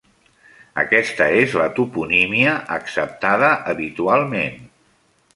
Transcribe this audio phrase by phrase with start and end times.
[0.83, 4.57] Aquesta és la toponímia acceptada habitualment.